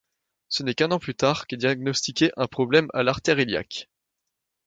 Ce 0.49 0.63
n'est 0.63 0.73
qu'un 0.73 0.89
an 0.89 0.97
plus 0.97 1.13
tard 1.13 1.45
qu'est 1.45 1.57
diagnostiqué 1.57 2.31
un 2.35 2.47
problème 2.47 2.87
à 2.91 3.03
l'artère 3.03 3.39
iliaque. 3.39 3.87